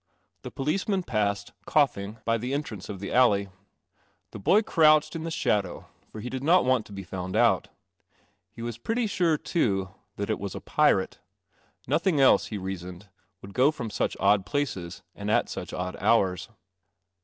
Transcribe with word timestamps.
The 0.41 0.49
policeman: 0.49 1.03
I, 1.09 1.35
coughing, 1.67 2.17
by 2.25 2.39
the 2.39 2.55
en 2.55 2.61
THE 2.61 2.65
CELESTIAL 2.65 2.65
OMNIBUS 2.65 2.67
trance 2.67 2.89
of 2.89 2.99
the 3.01 3.13
alley. 3.13 3.49
The 4.31 4.39
boy 4.39 4.63
crouched 4.63 5.15
in 5.15 5.23
the 5.25 5.29
shadow, 5.29 5.89
for 6.11 6.21
he 6.21 6.29
did 6.31 6.43
not 6.43 6.65
want 6.65 6.87
to 6.87 6.91
be 6.91 7.03
found 7.03 7.35
out. 7.35 7.67
He 8.49 8.63
was 8.63 8.79
pretty 8.79 9.05
sure, 9.05 9.37
too, 9.37 9.89
that 10.15 10.31
it 10.31 10.39
was 10.39 10.55
a 10.55 10.59
Pirate; 10.59 11.19
nothing 11.87 12.19
else, 12.19 12.47
he 12.47 12.57
reasoned, 12.57 13.09
would 13.43 13.53
go 13.53 13.69
from 13.69 13.91
such 13.91 14.17
odd 14.19 14.43
places 14.43 15.03
and 15.13 15.29
at 15.29 15.49
such 15.49 15.71
odd 15.71 15.95
hours. 15.97 16.49